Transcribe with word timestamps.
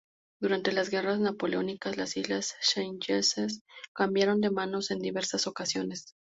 Durante 0.41 0.71
las 0.71 0.89
Guerras 0.89 1.19
Napoleónicas 1.19 1.95
las 1.95 2.17
islas 2.17 2.55
Seychelles 2.59 3.61
cambiaron 3.93 4.41
de 4.41 4.49
manos 4.49 4.89
en 4.89 4.97
diversas 4.97 5.45
ocasiones. 5.45 6.15